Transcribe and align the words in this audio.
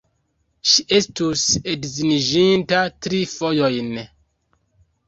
Ŝi 0.69 0.85
estus 0.99 1.43
edziniĝinta 1.75 2.83
tri 3.03 3.23
fojojn. 3.37 3.95